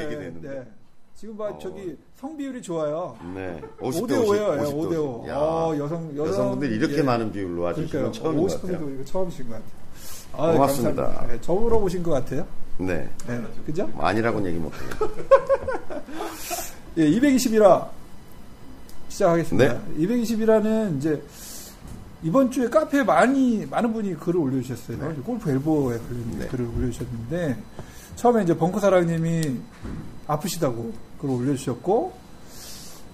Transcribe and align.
얘기 0.00 0.16
되는데. 0.16 0.48
네. 0.48 0.66
지금 1.14 1.36
봐, 1.36 1.46
어. 1.46 1.58
저기 1.58 1.96
성비율이 2.16 2.60
좋아요. 2.60 3.16
네. 3.34 3.60
50대 3.78 4.10
5예요. 4.10 4.62
50, 4.62 4.74
5대 4.74 4.98
5. 4.98 5.28
야, 5.28 5.36
어, 5.36 5.74
여성, 5.78 6.10
여성 6.16 6.26
여성 6.26 6.50
분들이 6.50 6.76
이렇게 6.76 6.98
예. 6.98 7.02
많은 7.02 7.32
비율로 7.32 7.66
아주시는 7.68 8.12
처음인 8.12 8.48
것 8.48 8.60
같아요. 8.60 8.90
이거 8.90 9.04
처음이신 9.04 9.48
것 9.48 9.54
같아요. 9.54 9.84
아, 10.36 10.52
고맙습니다. 10.52 11.26
네, 11.28 11.40
저으로 11.40 11.80
오신 11.82 12.02
것 12.02 12.10
같아요. 12.10 12.44
네. 12.78 13.08
네. 13.28 13.42
그죠? 13.64 13.88
아니라고는 13.96 14.50
얘기 14.50 14.58
못해요. 14.58 14.90
예, 16.98 17.08
221화 17.10 17.88
시작하겠습니다. 19.08 19.72
네. 19.72 20.06
221화는 20.06 20.98
이제 20.98 21.22
이번 22.24 22.50
주에 22.50 22.68
카페에 22.70 23.02
많이, 23.02 23.66
많은 23.66 23.92
분이 23.92 24.14
글을 24.14 24.40
올려주셨어요. 24.40 24.96
네. 24.96 25.14
골프 25.22 25.50
엘보에 25.50 25.98
관련 25.98 26.38
네. 26.38 26.46
글을 26.48 26.66
올려주셨는데, 26.66 27.62
처음에 28.16 28.42
이제 28.42 28.56
벙커 28.56 28.80
사랑님이 28.80 29.60
아프시다고 30.26 30.90
글을 31.20 31.34
올려주셨고, 31.34 32.24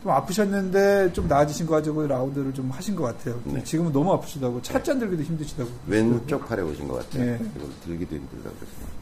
좀 0.02 0.12
아프셨는데 0.12 1.12
좀 1.12 1.28
나아지신 1.28 1.66
거 1.66 1.74
가지고 1.74 2.06
라운드를 2.06 2.54
좀 2.54 2.70
하신 2.70 2.94
것 2.96 3.02
같아요. 3.02 3.38
네. 3.44 3.62
지금은 3.64 3.92
너무 3.92 4.12
아프시다고 4.14 4.62
찻잔 4.62 4.98
들기도 4.98 5.22
힘드시다고. 5.24 5.68
왼쪽 5.88 6.48
팔에 6.48 6.62
오신 6.62 6.88
것 6.88 7.00
같아요. 7.00 7.24
네. 7.24 7.50
이걸 7.56 7.68
들기도 7.84 8.16
힘들다고 8.16 8.56
그랬어요. 8.56 9.00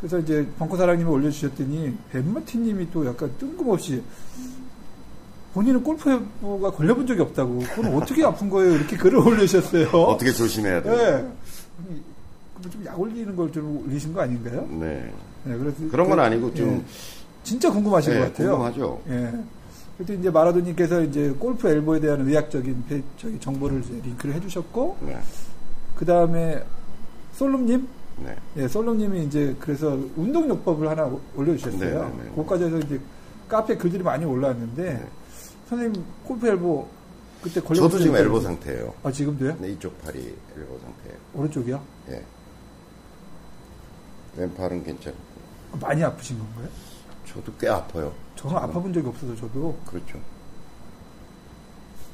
그래서 0.00 0.18
이제 0.20 0.48
벙커 0.58 0.76
사랑님이 0.76 1.10
올려주셨더니 1.10 1.98
벤마티님이 2.12 2.90
또 2.92 3.04
약간 3.04 3.30
뜬금없이 3.38 4.02
본인은 5.54 5.82
골프가 5.82 6.70
걸려본 6.70 7.06
적이 7.06 7.22
없다고. 7.22 7.58
그건 7.74 7.94
어떻게 7.94 8.24
아픈 8.24 8.48
거예요? 8.50 8.74
이렇게 8.74 8.96
글을 8.96 9.18
올리셨어요. 9.18 9.88
어떻게 9.88 10.32
조심해야 10.32 10.82
돼요? 10.82 10.96
네. 10.96 11.32
좀약 12.70 13.00
올리는 13.00 13.34
걸 13.36 13.50
좀 13.52 13.84
올리신 13.86 14.12
거 14.12 14.20
아닌가요? 14.22 14.66
네. 14.70 15.12
네 15.44 15.56
그래서 15.56 15.76
그런 15.90 16.08
건 16.08 16.18
그, 16.18 16.22
아니고 16.22 16.54
좀 16.54 16.68
예. 16.76 16.84
진짜 17.44 17.70
궁금하신 17.70 18.12
네, 18.12 18.18
것 18.18 18.24
같아요. 18.26 18.50
궁금하죠. 18.50 19.00
예. 19.08 19.32
그때 19.96 20.14
이제 20.14 20.30
마라도님께서 20.30 21.02
이제 21.02 21.34
골프 21.38 21.68
엘보에 21.68 21.98
대한 21.98 22.26
의학적인 22.26 22.84
배, 22.88 23.02
저기 23.16 23.38
정보를 23.40 23.82
링크를 24.04 24.34
해주셨고, 24.36 24.98
네. 25.00 25.18
그 25.96 26.04
다음에 26.04 26.62
솔lum님, 27.32 27.88
네. 28.24 28.36
예, 28.58 28.68
솔lum님이 28.68 29.24
이제 29.24 29.56
그래서 29.58 29.98
운동요법을 30.16 30.88
하나 30.88 31.10
올려주셨어요. 31.34 31.78
네, 31.78 32.16
네, 32.16 32.24
네. 32.24 32.30
그것까지 32.30 32.64
해서 32.64 32.78
이제 32.78 33.00
카페 33.48 33.76
글들이 33.76 34.04
많이 34.04 34.24
올라왔는데, 34.24 34.82
네. 34.84 35.06
선생님 35.68 36.04
골프 36.24 36.46
엘보 36.48 36.88
그때 37.42 37.60
걸려 37.60 37.80
저도 37.82 37.98
지금 37.98 38.16
엘보 38.16 38.40
상태예요. 38.40 38.94
아 39.02 39.12
지금도요? 39.12 39.56
네, 39.60 39.70
이쪽 39.70 40.00
팔이 40.02 40.18
엘보 40.56 40.78
상태예요. 40.80 41.18
오른쪽이요? 41.34 41.82
예. 42.10 42.24
왼팔은 44.36 44.84
괜찮고. 44.84 45.18
많이 45.80 46.02
아프신 46.02 46.38
건가요? 46.38 46.68
저도 47.26 47.52
꽤 47.60 47.68
아파요. 47.68 48.12
저는 48.36 48.56
아파본 48.56 48.92
적이 48.92 49.08
없어서 49.08 49.36
저도. 49.36 49.76
그렇죠. 49.86 50.18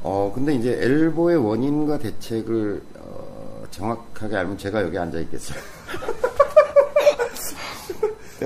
어, 0.02 0.30
근데 0.34 0.54
이제 0.54 0.72
엘보의 0.82 1.36
원인과 1.38 1.98
대책을 1.98 2.82
어, 2.96 3.64
정확하게 3.70 4.36
알면 4.36 4.58
제가 4.58 4.82
여기 4.82 4.98
앉아 4.98 5.18
있겠어요. 5.20 5.58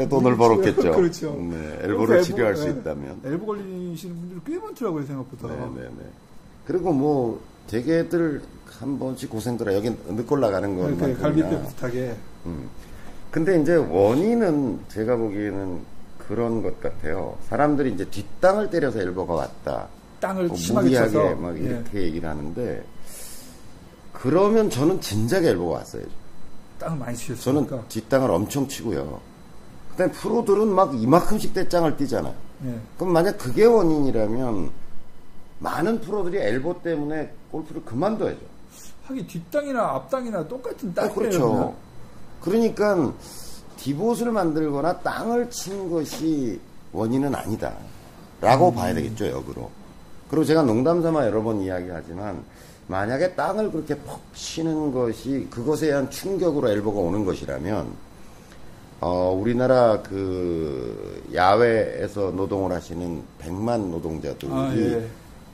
돈을 0.06 0.36
벌었겠죠. 0.36 0.92
그렇죠. 0.92 1.34
네, 1.36 1.78
엘보를 1.82 2.22
치료할 2.22 2.56
수 2.56 2.64
네. 2.66 2.70
있다면. 2.72 3.20
엘보 3.24 3.46
걸리시는 3.46 4.14
분들이 4.16 4.40
꽤 4.46 4.58
많더라고요, 4.62 5.06
생각보다. 5.06 5.48
네네네. 5.48 5.74
네, 5.76 5.82
네. 5.82 6.04
그리고 6.66 6.92
뭐, 6.92 7.40
대개들 7.66 8.42
한 8.78 8.98
번씩 8.98 9.30
고생들어. 9.30 9.74
여기 9.74 9.90
늦고 9.90 10.34
올라가는 10.34 10.76
건. 10.76 11.16
갈비 11.18 11.42
뼈 11.42 11.62
비슷하게. 11.62 12.14
음. 12.46 12.68
근데 13.30 13.60
이제 13.60 13.74
원인은 13.74 14.80
제가 14.88 15.16
보기에는 15.16 15.80
그런 16.18 16.62
것 16.62 16.80
같아요. 16.80 17.36
사람들이 17.48 17.92
이제 17.92 18.04
뒷땅을 18.04 18.70
때려서 18.70 19.00
엘보가 19.00 19.34
왔다. 19.34 19.88
땅을 20.20 20.48
뭐 20.48 20.56
심하게 20.56 20.90
쳐서 20.90 21.34
막 21.36 21.58
이렇게 21.58 21.98
예. 21.98 22.02
얘기를 22.04 22.28
하는데 22.28 22.84
그러면 24.12 24.68
저는 24.68 25.00
진작에 25.00 25.48
엘보가 25.48 25.78
왔어요. 25.78 26.02
땅을 26.78 26.98
많이 26.98 27.16
치셨어요. 27.16 27.66
저는 27.66 27.88
뒷땅을 27.88 28.30
엄청 28.30 28.66
치고요. 28.68 29.20
그다음에 29.98 30.12
프로들은 30.12 30.68
막 30.68 30.94
이만큼씩 30.94 31.52
떼짱을 31.52 31.96
뛰잖아요. 31.96 32.34
예. 32.66 32.80
그럼 32.96 33.12
만약 33.12 33.36
그게 33.36 33.64
원인이라면 33.64 34.70
많은 35.58 36.00
프로들이 36.00 36.38
엘보 36.38 36.82
때문에 36.82 37.32
골프를 37.50 37.84
그만둬야죠. 37.84 38.38
하긴 39.06 39.26
뒷땅이나 39.26 39.82
앞땅이나 39.82 40.46
똑같은 40.46 40.94
땅이에요. 40.94 41.10
아, 41.10 41.14
그렇죠. 41.14 41.74
그러니까 42.40 43.12
디봇을 43.76 44.30
만들거나 44.30 45.00
땅을 45.00 45.50
친 45.50 45.90
것이 45.90 46.60
원인은 46.92 47.34
아니다. 47.34 47.74
라고 48.40 48.68
음. 48.68 48.74
봐야 48.74 48.94
되겠죠, 48.94 49.26
역으로. 49.26 49.68
그리고 50.30 50.44
제가 50.44 50.62
농담 50.62 51.02
삼아 51.02 51.26
여러 51.26 51.42
번 51.42 51.60
이야기하지만, 51.60 52.44
만약에 52.86 53.34
땅을 53.34 53.72
그렇게 53.72 53.96
퍽 53.96 54.20
치는 54.34 54.92
것이 54.92 55.48
그것에 55.50 55.86
의한 55.86 56.08
충격으로 56.10 56.68
엘보가 56.68 57.00
오는 57.00 57.24
것이라면, 57.24 58.07
어, 59.00 59.30
우리나라 59.40 60.02
그 60.02 61.22
야외에서 61.32 62.32
노동을 62.32 62.72
하시는 62.72 63.22
100만 63.40 63.90
노동자들이 63.90 64.50
아, 64.52 64.72
예. 64.74 65.06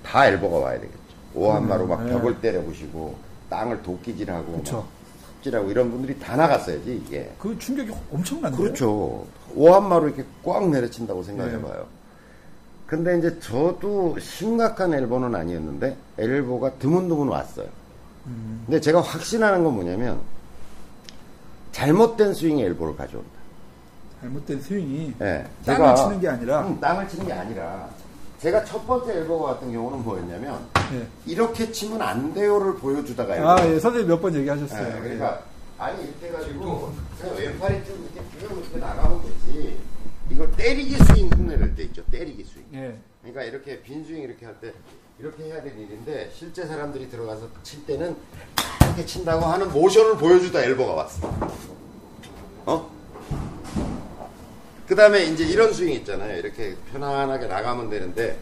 다 0.03 0.27
엘보가 0.27 0.59
와야 0.59 0.81
되겠죠. 0.81 0.99
오한마로 1.35 1.87
막 1.87 2.01
음, 2.01 2.09
벽을 2.09 2.37
예. 2.37 2.41
때려부시고 2.41 3.17
땅을 3.51 3.83
도끼질하고 3.83 4.63
삽질하고 4.65 5.71
이런 5.71 5.91
분들이 5.91 6.19
다 6.19 6.37
나갔어야지 6.37 7.03
이게. 7.05 7.31
그 7.39 7.59
충격이 7.59 7.93
엄청난데. 8.13 8.57
그렇죠. 8.57 9.27
오한마로 9.55 10.09
이렇게 10.09 10.25
꽉 10.43 10.69
내려친다고 10.71 11.23
생각해봐요. 11.23 11.75
네. 11.75 11.87
근데 12.87 13.19
이제 13.19 13.39
저도 13.41 14.19
심각한 14.21 14.95
엘보는 14.95 15.35
아니었는데 15.35 15.97
엘보가 16.19 16.75
드문드문 16.79 17.29
왔어요. 17.29 17.67
음. 18.27 18.63
근데 18.67 18.81
제가 18.81 19.03
확신하는 19.03 19.65
건 19.65 19.75
뭐냐면 19.75 20.21
잘못된 21.73 22.35
스윙이 22.35 22.63
엘보를 22.63 22.97
가져온다. 22.97 23.34
잘못된 24.25 24.61
스윙이 24.63 25.15
네, 25.19 25.45
땅을 25.67 25.79
제가, 25.79 25.95
치는 25.95 26.21
게 26.21 26.29
아니라 26.29 26.67
음, 26.67 26.81
땅을 26.81 27.07
치는 27.09 27.27
게 27.27 27.33
아니라 27.35 27.89
제가 28.41 28.65
첫 28.65 28.87
번째 28.87 29.13
앨범 29.13 29.43
같은 29.43 29.71
경우는 29.71 30.03
뭐였냐면 30.03 30.67
네. 30.93 31.07
이렇게 31.27 31.71
치면 31.71 32.01
안 32.01 32.33
돼요를 32.33 32.77
보여주다가 32.77 33.35
아, 33.35 33.67
예, 33.67 33.79
선생님 33.79 34.09
몇 34.09 34.21
번 34.23 34.35
얘기하셨어요. 34.35 34.95
네, 34.95 35.01
그러니까 35.01 35.43
아니 35.79 36.03
이렇게 36.05 36.29
해가지고 36.29 36.93
그냥 37.21 37.37
왼팔이 37.37 37.85
좀 37.85 38.09
이렇게 38.15 38.29
뒤로 38.39 38.57
이렇게 38.61 38.79
나가면 38.79 39.21
되지. 39.23 39.79
이걸 40.31 40.51
때리기 40.53 40.97
스윙 41.05 41.29
흉내낼 41.29 41.75
때 41.75 41.83
있죠. 41.85 42.03
때리기 42.11 42.45
스윙. 42.45 42.65
예. 42.75 42.97
그러니까 43.21 43.43
이렇게 43.45 43.83
빈 43.83 44.05
스윙 44.05 44.23
이렇게 44.23 44.47
할 44.47 44.55
때 44.61 44.73
이렇게 45.19 45.45
해야 45.45 45.63
되는 45.63 45.79
일인데 45.79 46.31
실제 46.35 46.67
사람들이 46.67 47.09
들어가서 47.11 47.47
칠 47.63 47.85
때는 47.87 48.17
이렇게 48.87 49.05
친다고 49.07 49.45
하는 49.45 49.71
모션을 49.71 50.17
보여주다 50.17 50.63
엘보가 50.63 50.93
왔어. 50.95 51.29
어? 52.67 52.94
그 54.87 54.95
다음에 54.95 55.25
이제 55.25 55.45
이런 55.45 55.73
스윙 55.73 55.93
있잖아요. 55.95 56.39
이렇게 56.39 56.77
편안하게 56.93 57.47
나가면 57.47 57.91
되는데 57.91 58.39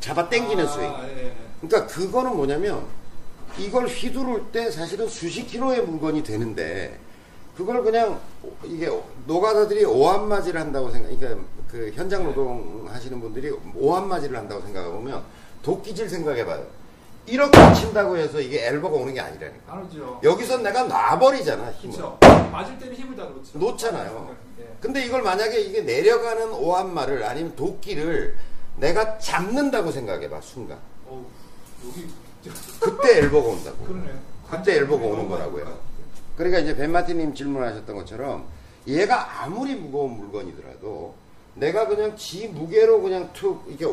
잡아 0.00 0.28
당기는 0.28 0.64
아, 0.64 0.68
스윙. 0.68 0.92
예, 1.02 1.26
예. 1.26 1.32
그러니까 1.60 1.86
그거는 1.94 2.36
뭐냐면 2.36 2.86
이걸 3.58 3.86
휘두를 3.86 4.44
때 4.52 4.70
사실은 4.70 5.06
수십 5.08 5.46
킬로의 5.46 5.82
물건이 5.82 6.22
되는데 6.22 6.98
그걸 7.56 7.82
그냥 7.82 8.18
이게 8.64 8.88
노가다들이 9.26 9.84
오한마지를 9.84 10.58
한다고 10.58 10.90
생각, 10.90 11.10
그러니까 11.18 11.44
그 11.68 11.92
현장 11.94 12.24
노동 12.24 12.86
하시는 12.88 13.20
분들이 13.20 13.52
오한마지를 13.74 14.36
한다고 14.38 14.62
생각해 14.62 14.88
보면 14.90 15.22
도끼질 15.62 16.08
생각해봐요. 16.08 16.66
이렇게 17.26 17.74
친다고 17.74 18.16
해서 18.16 18.40
이게 18.40 18.66
엘보가 18.66 18.96
오는 18.96 19.14
게 19.14 19.20
아니라니까. 19.20 19.72
아니죠. 19.72 20.20
여기서 20.22 20.58
내가 20.58 20.84
놔버리잖아, 20.84 21.70
힘을. 21.72 21.96
그렇죠. 21.96 22.18
맞을 22.50 22.78
때는 22.78 22.94
힘을 22.94 23.16
다 23.16 23.24
놓죠. 23.24 23.58
놓잖아요. 23.58 24.36
근데 24.80 25.04
이걸 25.04 25.22
만약에 25.22 25.60
이게 25.60 25.82
내려가는 25.82 26.52
오한마를 26.52 27.22
아니면 27.24 27.54
도끼를 27.54 28.36
내가 28.76 29.18
잡는다고 29.18 29.92
생각해봐 29.92 30.40
순간. 30.40 30.78
어, 31.06 31.24
여기 31.86 32.06
그때 32.80 33.18
엘보가 33.18 33.48
온다고. 33.48 33.84
그러네. 33.84 34.10
그때 34.50 34.76
엘보가 34.76 35.04
오는 35.06 35.28
거라고요. 35.28 35.78
그러니까 36.36 36.58
이제 36.60 36.74
벤마티님 36.74 37.34
질문하셨던 37.34 37.94
것처럼 37.96 38.46
얘가 38.86 39.42
아무리 39.42 39.74
무거운 39.74 40.12
물건이더라도 40.16 41.14
내가 41.60 41.86
그냥 41.86 42.16
지 42.16 42.48
무게로 42.48 43.02
그냥 43.02 43.30
툭 43.32 43.64
이게 43.68 43.86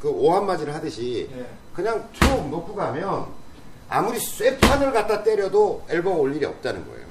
그 0.00 0.08
오한마지를 0.08 0.74
하듯이 0.74 1.28
네. 1.34 1.46
그냥 1.74 2.08
툭 2.12 2.48
놓고 2.48 2.74
가면 2.74 3.26
아무리 3.88 4.18
쇠판을 4.20 4.92
갖다 4.92 5.22
때려도 5.22 5.82
엘보가 5.88 6.16
올 6.16 6.34
일이 6.36 6.44
없다는 6.44 6.86
거예요. 6.86 7.06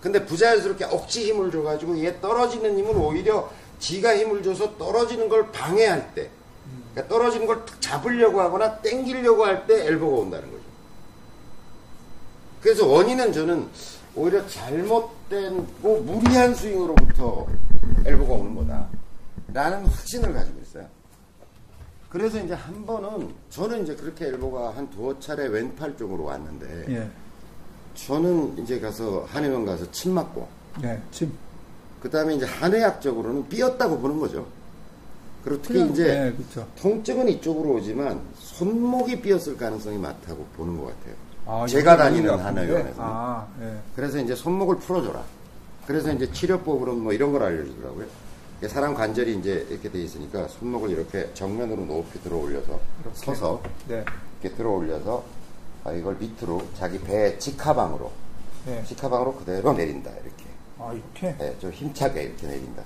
근데 0.00 0.24
부자연스럽게 0.24 0.84
억지 0.84 1.26
힘을 1.28 1.50
줘가지고 1.50 1.98
얘 2.04 2.20
떨어지는 2.20 2.78
힘은 2.78 2.96
오히려 2.96 3.50
지가 3.80 4.16
힘을 4.16 4.42
줘서 4.42 4.76
떨어지는 4.78 5.28
걸 5.28 5.50
방해할 5.50 6.14
때, 6.14 6.30
그러니까 6.94 7.12
떨어지는 7.14 7.46
걸 7.46 7.62
잡으려고 7.80 8.40
하거나 8.40 8.76
땡기려고 8.78 9.44
할 9.44 9.66
때 9.66 9.86
엘보가 9.86 10.16
온다는 10.18 10.50
거죠. 10.50 10.62
그래서 12.62 12.86
원인은 12.86 13.32
저는 13.32 13.68
오히려 14.14 14.46
잘못된 14.46 15.66
고 15.82 16.00
무리한 16.00 16.54
스윙으로부터 16.54 17.46
엘보가 18.04 18.32
오는 18.34 18.54
거다. 18.54 18.88
라는 19.56 19.86
확신을 19.86 20.34
가지고 20.34 20.60
있어요. 20.60 20.86
그래서 22.10 22.38
이제 22.38 22.52
한 22.52 22.84
번은 22.84 23.32
저는 23.48 23.84
이제 23.84 23.96
그렇게 23.96 24.26
엘보가 24.26 24.76
한 24.76 24.90
두어 24.90 25.18
차례 25.18 25.48
왼팔 25.48 25.96
쪽으로 25.96 26.24
왔는데 26.24 26.84
예. 26.90 27.10
저는 27.94 28.58
이제 28.58 28.78
가서 28.78 29.24
한의원 29.26 29.64
가서 29.64 29.90
침 29.92 30.12
맞고 30.12 30.46
네, 30.82 31.00
침. 31.10 31.32
그 32.02 32.10
다음에 32.10 32.34
이제 32.34 32.44
한의학 32.44 33.00
적으로는 33.00 33.48
삐었다고 33.48 33.98
보는 33.98 34.20
거죠. 34.20 34.46
그리고 35.42 35.62
특히 35.62 35.78
그냥, 35.78 35.92
이제 35.92 36.04
네, 36.04 36.32
그렇죠. 36.32 36.68
통증은 36.78 37.26
이쪽으로 37.30 37.76
오지만 37.76 38.20
손목이 38.36 39.22
삐었을 39.22 39.56
가능성이 39.56 39.96
많다고 39.96 40.44
보는 40.58 40.76
것 40.76 40.88
같아요. 40.88 41.14
아, 41.46 41.66
제가 41.66 41.96
다니는 41.96 42.38
한의원에서. 42.38 42.96
아, 42.98 43.48
예. 43.62 43.78
그래서 43.94 44.18
이제 44.18 44.34
손목을 44.34 44.76
풀어줘라. 44.80 45.24
그래서 45.86 46.12
이제 46.12 46.30
치료법으로는 46.30 47.02
뭐 47.02 47.14
이런 47.14 47.32
걸 47.32 47.42
알려주더라고요. 47.42 48.25
사람 48.68 48.94
관절이 48.94 49.36
이제 49.38 49.66
이렇게 49.70 49.90
돼 49.90 50.02
있으니까 50.02 50.48
손목을 50.48 50.90
이렇게 50.90 51.32
정면으로 51.34 51.84
높이 51.84 52.18
들어 52.22 52.36
올려서 52.38 52.80
이렇게. 53.02 53.16
서서 53.18 53.62
네. 53.86 54.04
이렇게 54.40 54.56
들어 54.56 54.70
올려서 54.70 55.22
아, 55.84 55.92
이걸 55.92 56.16
밑으로 56.18 56.62
자기 56.76 56.98
배 56.98 57.38
직하방으로 57.38 58.10
네. 58.66 58.82
직하방으로 58.84 59.34
그대로 59.34 59.72
내린다 59.72 60.10
이렇게. 60.10 60.44
아, 60.78 60.92
이렇게? 60.92 61.36
네, 61.38 61.56
좀 61.58 61.70
힘차게 61.70 62.22
이렇게 62.22 62.46
내린다. 62.46 62.82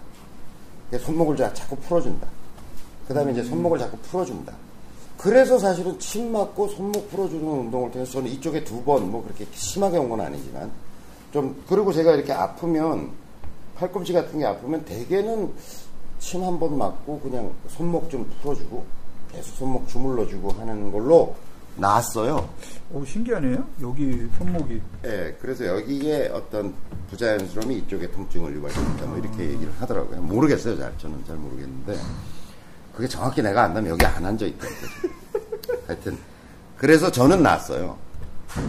손목을 0.98 1.36
자- 1.36 1.54
자꾸 1.54 1.76
풀어준다. 1.76 2.26
그 3.06 3.14
다음에 3.14 3.32
이제 3.32 3.42
손목을 3.44 3.78
자꾸 3.78 3.96
풀어준다. 3.98 4.52
그래서 5.16 5.58
사실은 5.58 5.98
침 5.98 6.32
맞고 6.32 6.68
손목 6.68 7.10
풀어주는 7.10 7.44
운동을 7.46 7.90
통해서 7.92 8.12
저는 8.12 8.28
이쪽에 8.30 8.64
두 8.64 8.82
번, 8.82 9.10
뭐 9.10 9.22
그렇게 9.22 9.46
심하게 9.52 9.98
온 9.98 10.08
건 10.08 10.20
아니지만, 10.20 10.70
좀, 11.32 11.62
그리고 11.68 11.92
제가 11.92 12.12
이렇게 12.14 12.32
아프면, 12.32 13.10
팔꿈치 13.80 14.12
같은 14.12 14.38
게 14.38 14.44
아프면 14.44 14.84
대개는 14.84 15.50
침 16.18 16.42
한 16.44 16.58
번 16.60 16.76
맞고 16.76 17.18
그냥 17.20 17.50
손목 17.68 18.10
좀 18.10 18.30
풀어주고, 18.42 18.84
계속 19.32 19.54
손목 19.56 19.88
주물러주고 19.88 20.50
하는 20.52 20.92
걸로 20.92 21.34
나았어요. 21.76 22.46
오, 22.92 23.02
신기하네요. 23.06 23.64
여기 23.80 24.28
손목이. 24.36 24.82
예, 25.06 25.34
그래서 25.40 25.64
여기에 25.66 26.28
어떤 26.28 26.74
부자연스러움이 27.08 27.78
이쪽에 27.78 28.10
통증을 28.10 28.54
유발시킨다, 28.56 29.06
뭐 29.06 29.16
이렇게 29.16 29.44
얘기를 29.44 29.72
하더라고요. 29.78 30.20
모르겠어요, 30.20 30.76
잘. 30.76 30.92
저는 30.98 31.24
잘 31.26 31.36
모르겠는데. 31.36 31.96
그게 32.94 33.08
정확히 33.08 33.40
내가 33.40 33.62
안다면 33.64 33.92
여기 33.92 34.04
안 34.04 34.22
앉아있다. 34.22 34.66
하여튼. 35.86 36.18
그래서 36.76 37.10
저는 37.10 37.42
낫어요. 37.42 37.96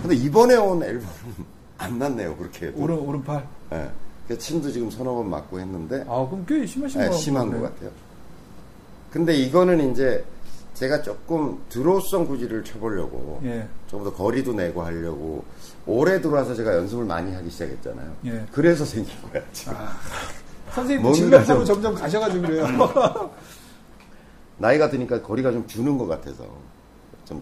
근데 0.02 0.16
이번에 0.16 0.56
온 0.56 0.81
앨범은 0.81 1.06
안 1.80 2.00
낫네요, 2.00 2.38
그렇게 2.38 2.68
해도. 2.68 2.81
오른, 2.81 2.98
오른팔. 2.98 3.46
예. 3.74 3.78
그 3.78 4.11
침도 4.38 4.72
지금 4.72 4.89
서너 4.89 5.13
번 5.16 5.30
맞고 5.30 5.60
했는데, 5.60 6.01
아, 6.07 6.25
그럼 6.30 6.45
꽤 6.48 6.66
심하신 6.66 7.01
예, 7.01 7.07
거 7.07 7.13
심한. 7.13 7.50
것 7.51 7.62
같아요. 7.62 7.89
근데 9.12 9.36
이거는 9.36 9.92
이제 9.92 10.24
제가 10.74 11.01
조금 11.01 11.60
드로우성 11.69 12.25
구질을 12.28 12.63
쳐보려고 12.63 13.39
예. 13.44 13.68
조금 13.88 14.06
더 14.06 14.13
거리도 14.13 14.54
내고 14.54 14.81
하려고 14.83 15.44
올해 15.86 16.19
들어와서 16.22 16.56
제가 16.56 16.75
연습을 16.78 17.06
많이 17.06 17.33
하기 17.33 17.50
시작했잖아요. 17.50 18.12
예. 18.25 18.45
그래서 18.51 18.86
생긴 18.86 19.13
거야 19.31 19.42
지금. 19.54 19.74
선생님 20.74 21.01
뭔가 21.01 21.18
진로파로 21.18 21.66
좀- 21.66 21.75
점점 21.81 21.95
가셔가지고 21.95 22.42
그래요. 22.48 22.66
나이가 24.57 24.89
드니까 24.89 25.22
거리가 25.22 25.51
좀 25.51 25.68
주는 25.68 25.98
것 25.98 26.07
같아서 26.07 26.45
좀. 27.25 27.42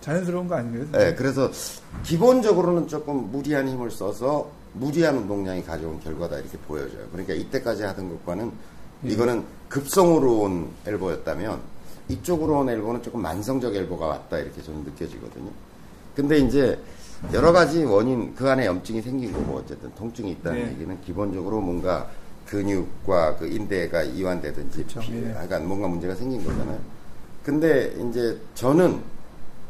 자연스러운 0.00 0.46
거 0.48 0.54
아니에요? 0.56 0.84
예, 0.98 1.14
그래서 1.14 1.50
기본적으로는 2.04 2.88
조금 2.88 3.30
무리한 3.30 3.68
힘을 3.68 3.90
써서 3.90 4.48
무리한 4.78 5.16
운동량이 5.16 5.64
가져온 5.64 6.00
결과다 6.00 6.38
이렇게 6.38 6.56
보여져요. 6.58 7.06
그러니까 7.12 7.34
이때까지 7.34 7.82
하던 7.84 8.08
것과는 8.10 8.52
예. 9.04 9.08
이거는 9.08 9.44
급성으로 9.68 10.40
온 10.40 10.68
엘보였다면 10.86 11.60
이쪽으로 12.08 12.60
온 12.60 12.68
엘보는 12.68 13.02
조금 13.02 13.22
만성적 13.22 13.74
엘보가 13.74 14.06
왔다 14.06 14.38
이렇게 14.38 14.62
저는 14.62 14.84
느껴지거든요. 14.84 15.50
근데 16.14 16.38
이제 16.38 16.78
여러 17.32 17.52
가지 17.52 17.82
원인 17.84 18.34
그 18.34 18.48
안에 18.48 18.66
염증이 18.66 19.02
생긴 19.02 19.32
거고 19.32 19.58
어쨌든 19.58 19.90
통증이 19.94 20.32
있다는 20.32 20.64
네. 20.64 20.72
얘기는 20.72 21.00
기본적으로 21.02 21.60
뭔가 21.60 22.08
근육과 22.46 23.36
그 23.36 23.46
인대가 23.48 24.02
이완되든지 24.02 24.84
그쵸, 24.84 25.00
피- 25.00 25.14
예. 25.14 25.30
약간 25.34 25.66
뭔가 25.66 25.88
문제가 25.88 26.14
생긴 26.14 26.44
거잖아요. 26.44 26.78
근데 27.44 27.94
이제 28.08 28.38
저는 28.54 29.00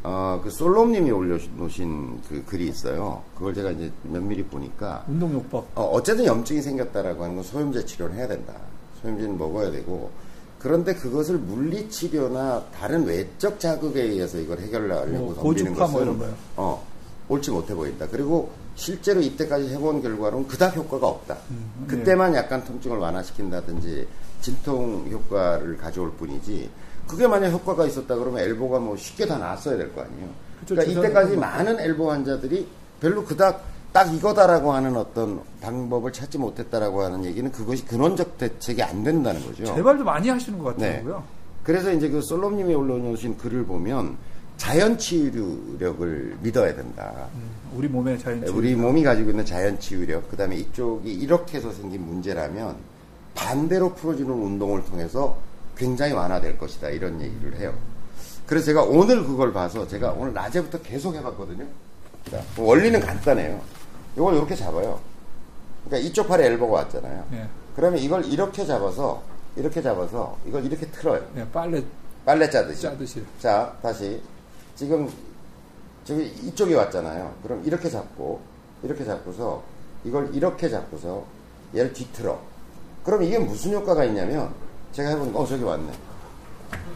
어, 0.09 0.39
그 0.41 0.49
솔롬님이 0.49 1.11
올려놓으신 1.11 2.21
그 2.29 2.41
글이 2.45 2.69
있어요. 2.69 3.21
그걸 3.35 3.53
제가 3.53 3.71
이제 3.71 3.91
면밀히 4.03 4.41
보니까 4.41 5.03
운동요법. 5.09 5.67
어, 5.75 5.83
어쨌든 5.83 6.23
염증이 6.23 6.61
생겼다라고 6.61 7.23
하는 7.23 7.35
건 7.35 7.43
소염제 7.43 7.83
치료를 7.83 8.15
해야 8.15 8.25
된다. 8.25 8.53
소염제는 9.01 9.37
먹어야 9.37 9.69
되고 9.69 10.09
그런데 10.59 10.95
그것을 10.95 11.37
물리 11.37 11.89
치료나 11.89 12.63
다른 12.73 13.03
외적 13.05 13.59
자극에 13.59 14.01
의해서 14.01 14.37
이걸 14.39 14.59
해결하려고 14.59 15.25
뭐, 15.25 15.35
덤비는 15.35 15.73
뭐 15.73 15.85
것은 15.85 16.17
거요? 16.17 16.33
어, 16.55 16.87
옳지 17.27 17.51
못해 17.51 17.75
보인다. 17.75 18.07
그리고 18.09 18.49
실제로 18.75 19.19
이때까지 19.19 19.67
해본 19.73 20.01
결과로는 20.01 20.47
그닥 20.47 20.77
효과가 20.77 21.05
없다. 21.05 21.35
음, 21.51 21.85
그때만 21.85 22.33
약간 22.33 22.63
통증을 22.63 22.97
완화시킨다든지 22.97 24.07
진통 24.39 25.05
효과를 25.11 25.75
가져올 25.75 26.13
뿐이지 26.13 26.69
그게 27.07 27.25
만약 27.27 27.49
효과가 27.51 27.85
있었다 27.85 28.15
그러면 28.15 28.41
엘보가 28.43 28.79
뭐 28.79 28.95
쉽게 28.97 29.25
다 29.25 29.37
나았어야 29.37 29.77
될 29.77 29.93
거 29.93 30.01
아니에요. 30.01 30.27
그쵸, 30.59 30.75
그러니까 30.75 30.99
이때까지 31.01 31.31
뭐- 31.33 31.41
많은 31.41 31.79
엘보 31.79 32.11
환자들이 32.11 32.67
별로 32.99 33.23
그닥 33.23 33.63
딱 33.93 34.13
이거다라고 34.13 34.73
하는 34.73 34.95
어떤 34.97 35.39
방법을 35.61 36.11
찾지 36.11 36.37
못했다라고 36.37 37.01
하는 37.03 37.25
얘기는 37.25 37.49
그것이 37.51 37.85
근원적 37.85 38.37
대책이 38.37 38.83
안 38.83 39.03
된다는 39.03 39.43
거죠. 39.45 39.65
재발도 39.65 40.03
많이 40.03 40.29
하시는 40.29 40.59
것 40.59 40.75
네. 40.77 40.87
같더라고요. 40.97 41.23
그래서 41.63 41.91
이제 41.91 42.09
그 42.09 42.21
솔롬님이 42.21 42.73
올려놓으신 42.75 43.37
글을 43.37 43.65
보면 43.65 44.17
자연 44.57 44.97
치유력을 44.97 46.37
믿어야 46.41 46.75
된다. 46.75 47.27
음, 47.35 47.49
우리 47.75 47.87
몸의 47.87 48.19
자연 48.19 48.43
치유. 48.45 48.55
우리 48.55 48.75
몸이 48.75 49.03
가지고 49.03 49.29
있는 49.31 49.45
자연 49.45 49.79
치유력, 49.79 50.29
그 50.29 50.37
다음에 50.37 50.55
이쪽이 50.57 51.11
이렇게 51.11 51.57
해서 51.57 51.71
생긴 51.71 52.05
문제라면 52.05 52.75
반대로 53.35 53.93
풀어주는 53.93 54.31
운동을 54.31 54.83
통해서 54.85 55.37
굉장히 55.77 56.13
완화될 56.13 56.57
것이다. 56.57 56.89
이런 56.89 57.21
얘기를 57.21 57.57
해요. 57.57 57.73
그래서 58.45 58.65
제가 58.67 58.83
오늘 58.83 59.23
그걸 59.25 59.53
봐서 59.53 59.87
제가 59.87 60.11
오늘 60.11 60.33
낮에부터 60.33 60.81
계속 60.81 61.15
해봤거든요. 61.15 61.65
자, 62.31 62.41
원리는 62.57 62.99
간단해요. 62.99 63.61
이걸 64.15 64.35
이렇게 64.35 64.55
잡아요. 64.55 64.99
그러니까 65.85 66.09
이쪽 66.09 66.27
팔에 66.27 66.45
엘보가 66.47 66.73
왔잖아요. 66.73 67.25
예. 67.33 67.47
그러면 67.75 67.99
이걸 67.99 68.25
이렇게 68.25 68.65
잡아서 68.65 69.21
이렇게 69.55 69.81
잡아서 69.81 70.37
이걸 70.45 70.65
이렇게 70.65 70.85
틀어요. 70.87 71.25
예, 71.37 71.47
빨래 71.51 71.83
빨래 72.27 72.49
짜듯이. 72.49 72.81
짜듯이. 72.81 73.23
자, 73.39 73.73
다시. 73.81 74.21
지금, 74.75 75.09
저기 76.03 76.25
이쪽이 76.43 76.73
왔잖아요. 76.73 77.33
그럼 77.41 77.63
이렇게 77.65 77.89
잡고, 77.89 78.41
이렇게 78.83 79.05
잡고서, 79.05 79.63
이걸 80.03 80.35
이렇게 80.35 80.69
잡고서, 80.69 81.23
얘를 81.73 81.93
뒤틀어. 81.93 82.37
그럼 83.05 83.23
이게 83.23 83.39
무슨 83.39 83.73
효과가 83.73 84.03
있냐면, 84.03 84.53
제가 84.97 85.09
해보니까, 85.11 85.39
어, 85.39 85.45
저기 85.45 85.63
왔네. 85.63 85.91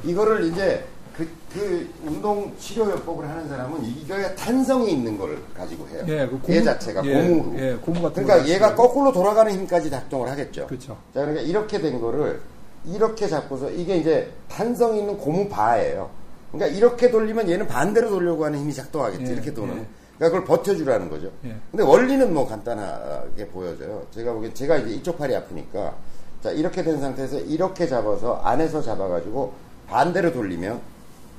이거를 0.04 0.46
이제, 0.46 0.84
그, 1.16 1.28
그 1.54 1.88
운동 2.04 2.52
치료 2.58 2.90
요법을 2.90 3.30
하는 3.30 3.48
사람은 3.48 3.86
이거에 3.86 4.34
탄성이 4.34 4.94
있는 4.94 5.20
걸 5.20 5.38
가지고 5.56 5.88
해요. 5.90 6.04
예, 6.08 6.26
그얘 6.28 6.62
고무- 6.62 6.64
자체가 6.64 7.06
예, 7.06 7.14
고무로. 7.28 7.60
예, 7.60 7.76
고무 7.76 8.02
같은 8.02 8.24
그러니까 8.24 8.44
거 8.44 8.50
얘가 8.50 8.70
같이. 8.70 8.78
거꾸로 8.78 9.12
돌아가는 9.12 9.52
힘까지 9.52 9.92
작동을 9.92 10.30
하겠죠. 10.32 10.66
그렇죠. 10.66 10.94
자, 11.14 11.20
그러니까 11.20 11.42
이렇게 11.42 11.80
된 11.80 12.02
거를 12.02 12.42
이렇게 12.86 13.28
잡고서 13.28 13.70
이게 13.70 13.98
이제 13.98 14.32
탄성 14.50 14.98
있는 14.98 15.16
고무 15.18 15.48
바예요. 15.50 16.10
그러니까 16.52 16.76
이렇게 16.76 17.12
돌리면 17.12 17.48
얘는 17.52 17.68
반대로 17.68 18.10
돌려고 18.10 18.46
하는 18.46 18.58
힘이 18.58 18.74
작동하겠지. 18.74 19.24
예, 19.28 19.34
이렇게 19.34 19.54
도는. 19.54 19.78
예. 19.78 19.86
그러니까 20.18 20.40
그걸 20.40 20.46
버텨주라는 20.46 21.08
거죠. 21.08 21.30
예. 21.46 21.56
근데 21.70 21.84
원리는 21.84 22.34
뭐 22.34 22.48
간단하게 22.48 23.48
보여져요. 23.50 24.08
제가 24.10 24.34
보기엔 24.34 24.56
제가 24.56 24.78
이제 24.78 24.96
이쪽 24.96 25.20
팔이 25.20 25.36
아프니까 25.36 25.94
자, 26.44 26.52
이렇게 26.52 26.84
된 26.84 27.00
상태에서 27.00 27.40
이렇게 27.42 27.88
잡아서 27.88 28.42
안에서 28.44 28.82
잡아가지고 28.82 29.54
반대로 29.88 30.34
돌리면 30.34 30.80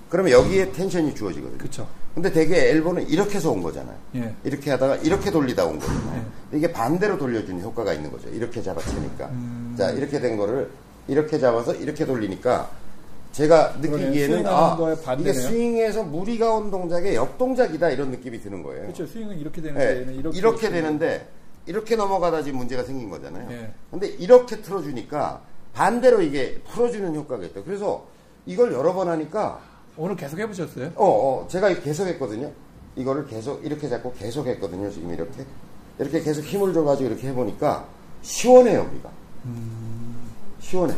그러면 0.09 0.33
여기에 0.33 0.73
텐션이 0.73 1.15
주어지거든요. 1.15 1.59
그렇죠. 1.59 1.87
근데 2.15 2.31
되게 2.31 2.69
엘보는 2.71 3.09
이렇게 3.09 3.37
해서 3.37 3.51
온 3.51 3.63
거잖아요. 3.63 3.97
예. 4.17 4.35
이렇게 4.45 4.71
하다가 4.71 4.97
이렇게 4.97 5.31
돌리다 5.31 5.65
온 5.65 5.79
거잖아요. 5.79 6.25
예. 6.53 6.59
이게 6.59 6.71
반대로 6.71 7.17
돌려주는 7.17 7.63
효과가 7.63 7.95
있는 7.95 8.13
거죠. 8.13 8.29
이렇게 8.29 8.61
잡아채니까. 8.61 9.27
음. 9.27 9.75
자, 9.79 9.91
이렇게 9.91 10.21
된 10.21 10.37
거를 10.37 10.71
이렇게 11.09 11.39
잡아서 11.39 11.75
이렇게 11.75 12.05
돌리니까 12.05 12.69
제가 13.33 13.77
느끼기에는 13.81 14.45
아, 14.47 14.77
이게. 15.19 15.33
스윙에서 15.33 16.03
무리가 16.05 16.55
온 16.55 16.71
동작의 16.71 17.15
역동작이다 17.15 17.91
이런 17.91 18.11
느낌이 18.11 18.41
드는 18.43 18.63
거예요. 18.63 18.83
그렇죠. 18.83 19.07
스윙은 19.07 19.39
이렇게 19.39 19.63
예, 19.63 19.65
되는데 19.65 20.01
얘는 20.03 20.15
이렇게, 20.17 20.39
이렇게 20.39 20.71
되는데 20.71 21.27
이렇게 21.67 21.97
넘어가다 21.97 22.43
지금 22.43 22.59
문제가 22.59 22.83
생긴 22.83 23.09
거잖아요. 23.11 23.51
예. 23.53 23.73
근데 23.91 24.09
이렇게 24.09 24.61
틀어주니까 24.61 25.43
반대로 25.73 26.21
이게 26.21 26.61
풀어주는 26.69 27.15
효과가 27.15 27.45
있다. 27.45 27.63
그래서 27.63 28.05
이걸 28.47 28.73
여러 28.73 28.93
번 28.93 29.09
하니까 29.09 29.61
오늘 29.97 30.17
계속 30.17 30.39
해보셨어요? 30.39 30.93
어, 30.97 31.07
어 31.07 31.49
제가 31.49 31.75
계속 31.81 32.07
했거든요. 32.07 32.51
이거를 32.97 33.27
계속 33.27 33.65
이렇게 33.65 33.89
잡고 33.89 34.13
계속 34.15 34.47
했거든요. 34.47 34.91
지금 34.91 35.13
이렇게 35.13 35.45
이렇게 35.99 36.21
계속 36.21 36.43
힘을 36.43 36.73
줘가지고 36.73 37.11
이렇게 37.11 37.29
해보니까 37.29 37.87
시원해요 38.23 38.89
우리가 38.91 39.11
음... 39.45 40.31
시원해. 40.61 40.95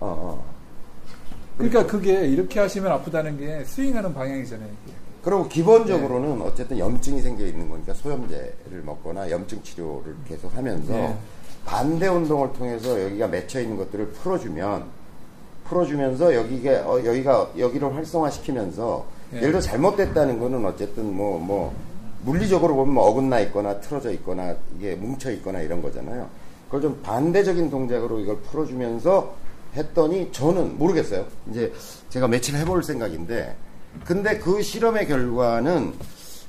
어, 0.00 0.06
어. 0.08 0.50
그러니까 1.58 1.86
그게 1.86 2.26
이렇게 2.26 2.58
하시면 2.58 2.90
아프다는 2.90 3.36
게 3.36 3.64
스윙하는 3.64 4.14
방향이잖아요. 4.14 4.70
이게. 4.86 4.94
그리고 5.22 5.48
기본적으로는 5.48 6.40
어쨌든 6.42 6.78
염증이 6.78 7.20
생겨 7.20 7.44
있는 7.44 7.68
거니까 7.68 7.92
소염제를 7.92 8.82
먹거나 8.84 9.30
염증 9.30 9.62
치료를 9.62 10.16
계속 10.26 10.54
하면서 10.56 10.92
네. 10.92 11.16
반대 11.64 12.08
운동을 12.08 12.52
통해서 12.54 13.02
여기가 13.02 13.28
맺혀 13.28 13.60
있는 13.60 13.76
것들을 13.76 14.08
풀어주면 14.08 14.84
풀어주면서 15.64 16.34
여기가 16.34 16.90
어, 16.90 17.04
여기가 17.04 17.50
여기를 17.58 17.94
활성화시키면서 17.94 19.04
네. 19.32 19.38
예를 19.38 19.50
들어 19.52 19.60
잘못됐다는 19.60 20.40
거는 20.40 20.64
어쨌든 20.64 21.14
뭐뭐 21.14 21.72
물리적으로 22.24 22.74
보면 22.74 22.94
뭐 22.94 23.04
어긋나 23.06 23.40
있거나 23.40 23.78
틀어져 23.80 24.10
있거나 24.12 24.54
이게 24.76 24.94
뭉쳐 24.94 25.30
있거나 25.32 25.60
이런 25.60 25.82
거잖아요. 25.82 26.28
그걸 26.66 26.82
좀 26.82 27.00
반대적인 27.02 27.70
동작으로 27.70 28.20
이걸 28.20 28.38
풀어주면서 28.38 29.34
했더니 29.76 30.30
저는 30.32 30.78
모르겠어요. 30.78 31.26
이제 31.50 31.72
제가 32.08 32.26
며칠 32.26 32.56
해볼 32.56 32.82
생각인데 32.82 33.54
근데 34.04 34.38
그 34.38 34.62
실험의 34.62 35.06
결과는 35.06 35.92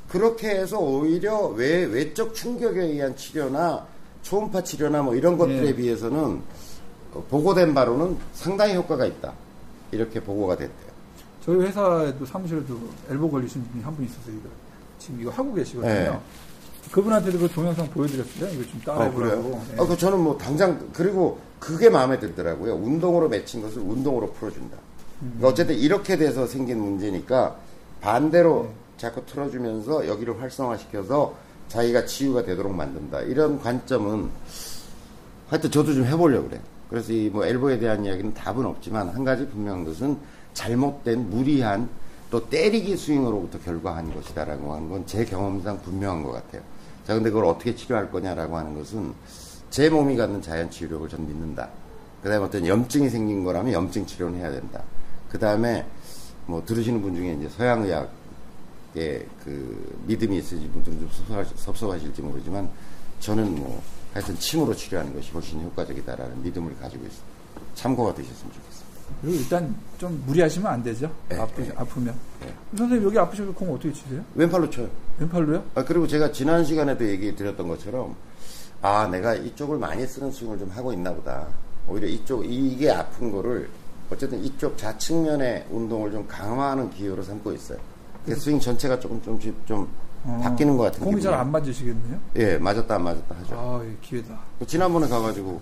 그렇게 0.09 0.49
해서 0.49 0.77
오히려 0.79 1.47
외, 1.47 1.85
외적 1.85 2.33
충격에 2.35 2.81
의한 2.81 3.15
치료나 3.15 3.85
초음파 4.23 4.63
치료나 4.63 5.01
뭐 5.01 5.15
이런 5.15 5.37
것들에 5.37 5.67
예. 5.67 5.75
비해서는 5.75 6.41
어, 7.13 7.23
보고된 7.29 7.73
바로는 7.73 8.17
상당히 8.33 8.75
효과가 8.75 9.05
있다. 9.05 9.33
이렇게 9.91 10.19
보고가 10.21 10.55
됐대요. 10.57 10.91
저희 11.43 11.57
회사에도 11.57 12.25
사무실에도 12.25 12.77
엘보 13.09 13.29
걸리신 13.31 13.63
분이 13.71 13.83
한 13.83 13.95
분 13.95 14.05
있었어요. 14.05 14.35
이거. 14.35 14.49
지금 14.99 15.21
이거 15.21 15.31
하고 15.31 15.53
계시거든요. 15.53 15.93
네. 15.93 16.19
그분한테도 16.91 17.39
그 17.39 17.47
동영상 17.49 17.89
보여드렸어요. 17.89 18.49
이거 18.53 18.63
좀 18.69 18.81
어, 18.81 18.85
따라해보라고. 18.85 19.41
그래요? 19.43 19.61
네. 19.71 19.75
어, 19.81 19.87
그 19.87 19.97
저는 19.97 20.19
뭐 20.19 20.37
당장, 20.37 20.89
그리고 20.93 21.39
그게 21.59 21.89
마음에 21.89 22.19
들더라고요. 22.19 22.75
운동으로 22.75 23.27
맺힌 23.29 23.61
것을 23.61 23.81
운동으로 23.81 24.31
풀어준다. 24.33 24.77
그러니까 25.21 25.47
어쨌든 25.47 25.75
이렇게 25.77 26.17
돼서 26.17 26.47
생긴 26.47 26.79
문제니까 26.79 27.55
반대로 28.01 28.69
자꾸 28.97 29.25
틀어주면서 29.25 30.07
여기를 30.07 30.41
활성화시켜서 30.41 31.35
자기가 31.67 32.05
치유가 32.05 32.43
되도록 32.43 32.73
만든다. 32.73 33.21
이런 33.21 33.59
관점은 33.59 34.29
하여튼 35.47 35.71
저도 35.71 35.93
좀 35.93 36.05
해보려고 36.05 36.47
그래요. 36.47 36.61
그래서 36.89 37.13
이 37.13 37.29
뭐 37.29 37.45
엘보에 37.45 37.79
대한 37.79 38.03
이야기는 38.05 38.33
답은 38.33 38.65
없지만 38.65 39.09
한 39.09 39.23
가지 39.23 39.47
분명한 39.47 39.85
것은 39.85 40.17
잘못된 40.53 41.29
무리한 41.29 41.87
또 42.29 42.49
때리기 42.49 42.97
스윙으로부터 42.97 43.59
결과한 43.59 44.13
것이다라고 44.13 44.73
하는 44.73 44.89
건 44.89 45.05
제 45.05 45.23
경험상 45.25 45.81
분명한 45.81 46.23
것 46.23 46.31
같아요. 46.31 46.61
자, 47.07 47.13
근데 47.13 47.29
그걸 47.29 47.45
어떻게 47.45 47.75
치료할 47.75 48.11
거냐라고 48.11 48.57
하는 48.57 48.75
것은 48.77 49.13
제 49.69 49.89
몸이 49.89 50.15
갖는 50.17 50.41
자연 50.41 50.69
치유력을 50.69 51.07
전 51.09 51.27
믿는다. 51.27 51.69
그 52.21 52.29
다음에 52.29 52.45
어떤 52.45 52.65
염증이 52.67 53.09
생긴 53.09 53.43
거라면 53.43 53.73
염증 53.73 54.05
치료는 54.05 54.39
해야 54.39 54.51
된다. 54.51 54.81
그 55.31 55.39
다음에 55.39 55.85
뭐 56.45 56.63
들으시는 56.65 57.01
분 57.01 57.15
중에 57.15 57.33
이제 57.33 57.47
서양의학에 57.49 58.09
그 59.43 60.03
믿음이 60.07 60.37
있으신 60.37 60.71
분들은 60.73 60.99
좀 60.99 61.09
섭섭하실, 61.09 61.57
섭섭하실지 61.57 62.21
모르지만 62.21 62.69
저는 63.19 63.55
뭐 63.55 63.81
하여튼 64.13 64.37
침으로 64.37 64.75
치료하는 64.75 65.13
것이 65.13 65.31
훨씬 65.31 65.61
효과적이다라는 65.61 66.43
믿음을 66.43 66.77
가지고 66.77 67.05
있습니다. 67.05 67.31
참고가 67.75 68.13
되셨으면 68.13 68.51
좋겠습니다. 68.51 68.91
그리고 69.21 69.37
일단 69.37 69.75
좀 69.97 70.21
무리하시면 70.25 70.71
안 70.71 70.83
되죠. 70.83 71.09
네, 71.29 71.39
아프, 71.39 71.61
네. 71.61 71.71
아프면. 71.75 72.15
네. 72.41 72.53
선생님 72.77 73.05
여기 73.07 73.19
아프시면 73.19 73.53
공 73.53 73.73
어떻게 73.73 73.93
치세요? 73.93 74.23
왼팔로 74.35 74.69
쳐요. 74.69 74.89
왼팔로요? 75.19 75.63
아, 75.75 75.83
그리고 75.83 76.07
제가 76.07 76.31
지난 76.31 76.65
시간에도 76.65 77.07
얘기 77.07 77.35
드렸던 77.35 77.67
것처럼, 77.67 78.15
아, 78.81 79.07
내가 79.07 79.35
이쪽을 79.35 79.77
많이 79.77 80.05
쓰는 80.07 80.31
스윙을 80.31 80.59
좀 80.59 80.69
하고 80.71 80.91
있나 80.93 81.13
보다. 81.13 81.47
오히려 81.87 82.07
이쪽, 82.07 82.45
이게 82.45 82.89
아픈 82.89 83.31
거를, 83.31 83.69
어쨌든 84.11 84.43
이쪽 84.43 84.77
좌측면의 84.77 85.67
운동을 85.71 86.11
좀 86.11 86.27
강화하는 86.27 86.89
기회로 86.91 87.23
삼고 87.23 87.53
있어요. 87.53 87.79
그 88.25 88.35
스윙 88.35 88.59
전체가 88.59 88.99
조금, 88.99 89.21
좀, 89.21 89.39
좀, 89.65 89.87
어, 90.25 90.39
바뀌는 90.43 90.77
것 90.77 90.83
같은 90.83 91.03
공이 91.03 91.21
잘. 91.21 91.33
안 91.33 91.51
맞으시겠네요? 91.51 92.19
예, 92.35 92.57
맞았다, 92.57 92.95
안 92.95 93.03
맞았다 93.03 93.35
하죠. 93.37 93.55
아, 93.57 93.81
예, 93.85 93.95
기회다. 94.01 94.39
지난번에 94.67 95.07
가가지고, 95.07 95.59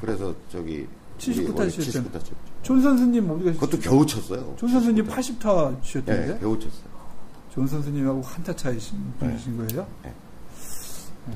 그래서 0.00 0.34
저기, 0.48 0.86
70 1.18 1.48
우리 1.50 1.54
타 1.54 1.64
치셨죠? 1.64 1.84
70 1.92 2.12
탔죠. 2.12 2.34
존 2.62 2.80
선수님 2.80 3.28
어디 3.30 3.44
가셨죠? 3.44 3.60
그것도 3.60 3.80
겨우 3.82 4.06
쳤어요. 4.06 4.54
존 4.56 4.68
선수님 4.70 5.06
80타 5.06 5.76
예, 5.76 5.82
치셨던데? 5.82 6.38
겨우 6.40 6.58
쳤어요. 6.58 6.92
존 7.52 7.66
선수님하고 7.66 8.22
한 8.22 8.42
타 8.44 8.54
차이신 8.56 8.96
분이신 9.18 9.56
거예요? 9.58 9.86
네. 10.04 10.14
네. 11.26 11.34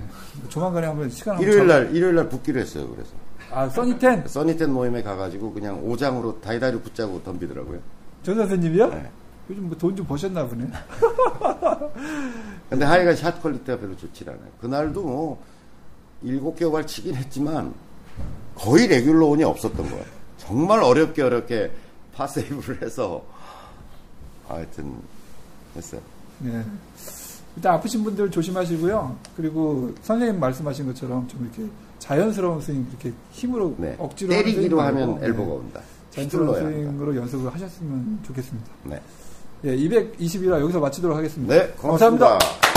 조만간에 0.49 0.87
한번 0.87 1.09
시간 1.11 1.37
한번 1.37 1.49
일요일 1.51 1.67
날, 1.69 1.95
일요일 1.95 2.15
날 2.17 2.29
붙기로 2.29 2.61
했어요, 2.61 2.89
그래서. 2.91 3.11
아, 3.53 3.69
써니텐? 3.69 4.27
써니텐 4.27 4.73
모임에 4.73 5.03
가가지고 5.03 5.53
그냥 5.53 5.83
오장으로 5.85 6.41
다이다리 6.41 6.81
붙자고 6.81 7.23
덤비더라고요. 7.23 7.79
존 8.23 8.37
선수님이요? 8.37 8.89
네. 8.89 9.11
요즘 9.49 9.69
뭐 9.69 9.79
돈 9.79 9.95
좀 9.95 10.05
버셨나 10.07 10.45
보네. 10.47 10.67
근데 12.69 12.85
하여간 12.85 13.15
샷 13.17 13.41
quality가 13.41 13.79
별로 13.79 13.97
좋질 13.97 14.29
않아요. 14.29 14.49
그날도 14.61 15.03
뭐, 15.03 15.43
일곱 16.23 16.57
개 16.59 16.65
오버 16.65 16.87
치긴 16.87 17.15
했지만, 17.15 17.73
거의 18.57 18.89
regular 18.89 19.27
on이 19.27 19.45
없었던 19.45 19.89
거예요. 19.89 20.05
정말 20.39 20.83
어렵게 20.83 21.23
어렵게 21.23 21.71
par 22.15 22.33
save를 22.33 22.83
해서, 22.83 23.25
하여튼, 24.49 24.97
했어요. 25.77 26.01
네. 26.41 26.65
일단 27.57 27.75
아프신 27.75 28.05
분들 28.05 28.31
조심하시고요. 28.31 29.17
그리고 29.37 29.93
선생님 30.03 30.39
말씀하신 30.39 30.87
것처럼 30.87 31.27
좀 31.27 31.43
이렇게 31.43 31.71
자연스러운 31.99 32.61
스윙, 32.61 32.87
이렇게 32.91 33.13
힘으로 33.33 33.75
네. 33.79 33.97
억지로 33.99 34.31
때리기로 34.31 34.81
하면 34.81 35.21
네. 35.21 35.27
엘보가 35.27 35.53
온다. 35.55 35.81
자연스러운 36.11 36.49
휘둘러야 36.49 36.67
한다. 36.67 36.81
스윙으로 36.81 37.17
연습을 37.17 37.53
하셨으면 37.55 38.19
좋겠습니다. 38.27 38.71
네. 38.85 39.01
예, 39.65 39.75
220이라 39.75 40.61
여기서 40.61 40.81
마치도록 40.81 41.17
하겠습니다. 41.17 41.55
네, 41.55 41.67
고맙습니다. 41.79 42.29
감사합니다. 42.29 42.76